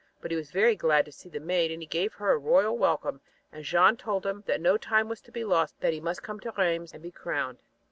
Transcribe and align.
But 0.19 0.31
he 0.31 0.35
was 0.37 0.49
very 0.49 0.75
glad 0.75 1.05
to 1.05 1.11
see 1.11 1.29
the 1.29 1.39
Maid 1.39 1.71
and 1.71 1.79
he 1.79 1.85
gave 1.85 2.13
her 2.13 2.31
a 2.31 2.37
royal 2.39 2.75
welcome 2.75 3.21
and 3.51 3.63
Jeanne 3.63 3.97
told 3.97 4.25
him 4.25 4.43
that 4.47 4.59
no 4.59 4.75
time 4.75 5.07
was 5.07 5.21
to 5.21 5.31
be 5.31 5.43
lost 5.43 5.75
but 5.77 5.81
that 5.89 5.93
he 5.93 5.99
must 5.99 6.23
come 6.23 6.39
to 6.39 6.51
Rheims 6.57 6.91
and 6.91 7.03
be 7.03 7.11
crowned. 7.11 7.61